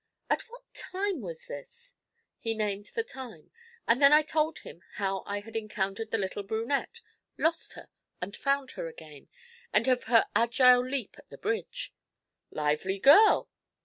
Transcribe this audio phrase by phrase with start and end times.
[0.31, 1.93] 'At what time was this?'
[2.39, 3.51] He named the time,
[3.87, 7.01] and then I told him how I had encountered the little brunette,
[7.37, 7.87] lost her,
[8.19, 9.29] and found her again,
[9.71, 11.93] and of her agile leap at the bridge.
[12.49, 13.47] 'Lively girl!'